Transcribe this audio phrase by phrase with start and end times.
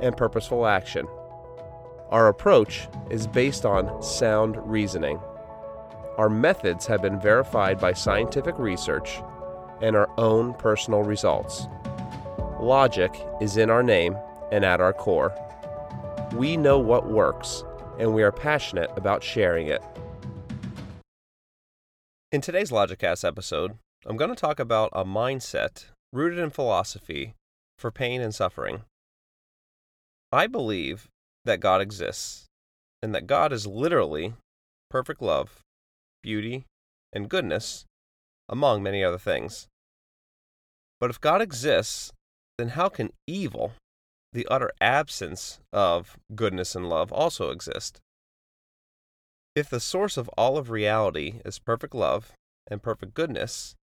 [0.00, 1.06] and purposeful action.
[2.10, 5.20] Our approach is based on sound reasoning.
[6.16, 9.20] Our methods have been verified by scientific research
[9.82, 11.66] and our own personal results.
[12.60, 14.16] Logic is in our name
[14.50, 15.32] and at our core.
[16.34, 17.62] We know what works,
[17.98, 19.82] and we are passionate about sharing it.
[22.32, 27.34] In today's Logicast episode, I'm going to talk about a mindset rooted in philosophy
[27.76, 28.82] for pain and suffering.
[30.30, 31.08] I believe
[31.44, 32.46] that God exists
[33.02, 34.34] and that God is literally
[34.90, 35.60] perfect love,
[36.22, 36.66] beauty,
[37.12, 37.84] and goodness,
[38.48, 39.68] among many other things.
[41.00, 42.12] But if God exists,
[42.58, 43.72] then how can evil,
[44.32, 48.00] the utter absence of goodness and love, also exist?
[49.54, 52.32] If the source of all of reality is perfect love
[52.70, 53.76] and perfect goodness,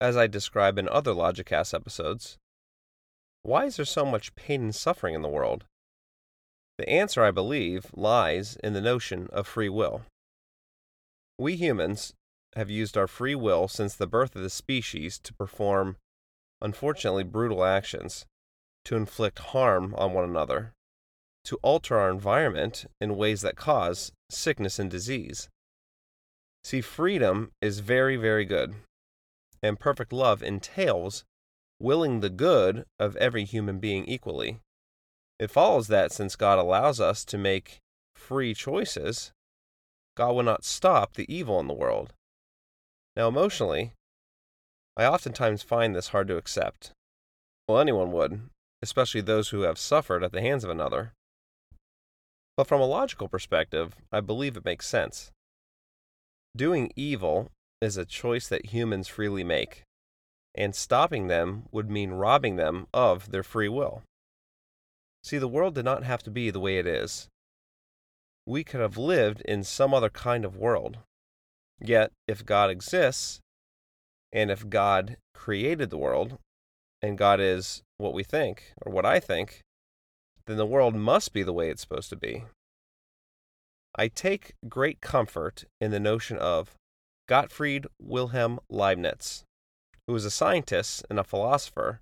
[0.00, 2.36] as I describe in other Logicast episodes,
[3.46, 5.64] why is there so much pain and suffering in the world?
[6.78, 10.02] The answer, I believe, lies in the notion of free will.
[11.38, 12.12] We humans
[12.56, 15.96] have used our free will since the birth of the species to perform,
[16.60, 18.26] unfortunately, brutal actions,
[18.84, 20.72] to inflict harm on one another,
[21.44, 25.48] to alter our environment in ways that cause sickness and disease.
[26.64, 28.74] See, freedom is very, very good,
[29.62, 31.24] and perfect love entails
[31.78, 34.58] willing the good of every human being equally.
[35.38, 37.78] It follows that since God allows us to make
[38.14, 39.32] free choices,
[40.16, 42.14] God will not stop the evil in the world.
[43.16, 43.92] Now, emotionally,
[44.96, 46.92] I oftentimes find this hard to accept.
[47.68, 48.40] Well, anyone would,
[48.82, 51.12] especially those who have suffered at the hands of another.
[52.56, 55.30] But from a logical perspective, I believe it makes sense.
[56.56, 57.50] Doing evil
[57.82, 59.82] is a choice that humans freely make
[60.56, 64.02] and stopping them would mean robbing them of their free will.
[65.22, 67.28] See, the world did not have to be the way it is.
[68.46, 70.98] We could have lived in some other kind of world.
[71.80, 73.40] Yet, if God exists,
[74.32, 76.38] and if God created the world,
[77.02, 79.60] and God is what we think, or what I think,
[80.46, 82.44] then the world must be the way it's supposed to be.
[83.96, 86.74] I take great comfort in the notion of
[87.28, 89.44] Gottfried Wilhelm Leibniz,
[90.06, 92.00] who was a scientist and a philosopher,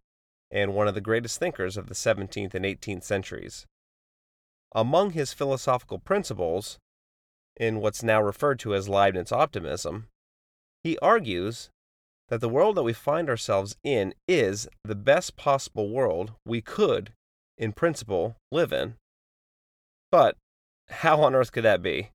[0.50, 3.66] and one of the greatest thinkers of the 17th and 18th centuries.
[4.74, 6.78] Among his philosophical principles,
[7.56, 10.08] in what's now referred to as Leibniz optimism,
[10.82, 11.70] he argues
[12.28, 17.12] that the world that we find ourselves in is the best possible world we could,
[17.56, 18.94] in principle, live in.
[20.10, 20.36] But
[20.88, 22.10] how on earth could that be?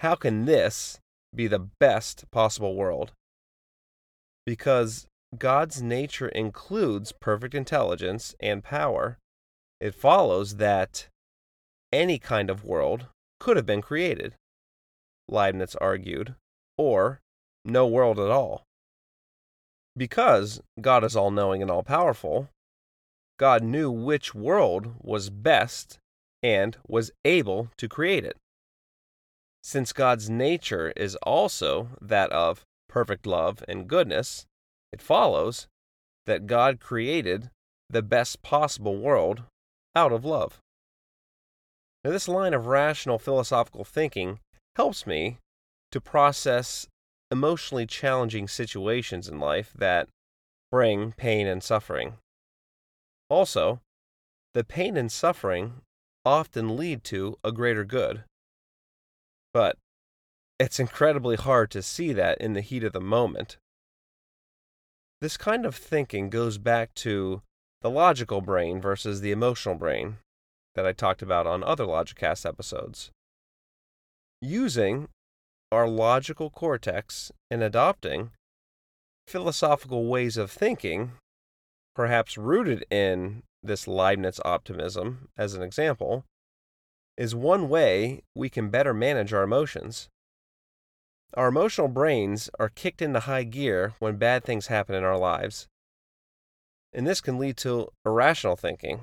[0.00, 0.98] How can this
[1.34, 3.12] be the best possible world?
[4.46, 5.06] Because
[5.38, 9.18] God's nature includes perfect intelligence and power,
[9.80, 11.08] it follows that
[11.92, 13.06] any kind of world
[13.40, 14.34] could have been created,
[15.28, 16.34] Leibniz argued,
[16.76, 17.20] or
[17.64, 18.64] no world at all.
[19.96, 22.48] Because God is all knowing and all powerful,
[23.38, 25.98] God knew which world was best
[26.42, 28.36] and was able to create it.
[29.62, 34.46] Since God's nature is also that of perfect love and goodness,
[34.94, 35.66] it follows
[36.24, 37.50] that God created
[37.90, 39.42] the best possible world
[39.96, 40.60] out of love.
[42.04, 44.38] Now, this line of rational philosophical thinking
[44.76, 45.38] helps me
[45.90, 46.86] to process
[47.28, 50.08] emotionally challenging situations in life that
[50.70, 52.14] bring pain and suffering.
[53.28, 53.80] Also,
[54.52, 55.80] the pain and suffering
[56.24, 58.22] often lead to a greater good.
[59.52, 59.76] But
[60.60, 63.56] it's incredibly hard to see that in the heat of the moment.
[65.24, 67.40] This kind of thinking goes back to
[67.80, 70.18] the logical brain versus the emotional brain
[70.74, 73.10] that I talked about on other Logicast episodes.
[74.42, 75.08] Using
[75.72, 78.32] our logical cortex and adopting
[79.26, 81.12] philosophical ways of thinking,
[81.96, 86.26] perhaps rooted in this Leibniz optimism as an example,
[87.16, 90.10] is one way we can better manage our emotions.
[91.36, 95.66] Our emotional brains are kicked into high gear when bad things happen in our lives.
[96.92, 99.00] And this can lead to irrational thinking.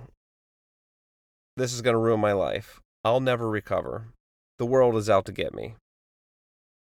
[1.58, 2.80] this is going to ruin my life.
[3.04, 4.14] I'll never recover.
[4.60, 5.76] The world is out to get me.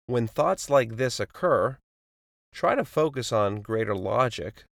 [0.07, 1.77] When thoughts like this occur,
[2.53, 4.65] try to focus on greater logic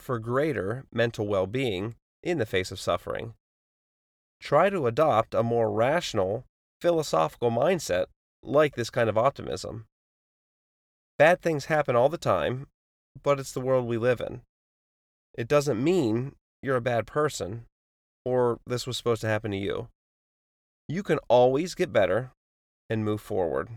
[0.00, 3.34] for greater mental well being in the face of suffering.
[4.40, 6.44] Try to adopt a more rational,
[6.80, 8.06] philosophical mindset
[8.42, 9.84] like this kind of optimism.
[11.18, 12.68] Bad things happen all the time,
[13.22, 14.42] but it's the world we live in.
[15.36, 17.64] It doesn't mean you're a bad person
[18.28, 19.88] or this was supposed to happen to you.
[20.86, 22.30] You can always get better
[22.90, 23.70] and move forward.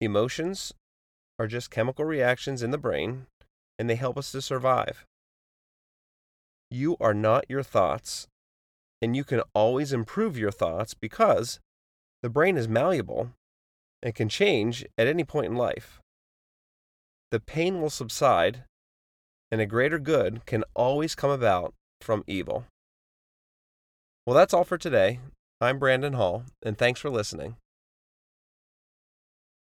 [0.00, 0.74] Emotions
[1.38, 3.26] are just chemical reactions in the brain,
[3.78, 5.06] and they help us to survive.
[6.70, 8.28] You are not your thoughts,
[9.00, 11.60] and you can always improve your thoughts because
[12.22, 13.30] the brain is malleable
[14.02, 16.00] and can change at any point in life.
[17.34, 18.62] The pain will subside,
[19.50, 22.66] and a greater good can always come about from evil.
[24.24, 25.18] Well, that's all for today.
[25.60, 27.56] I'm Brandon Hall, and thanks for listening.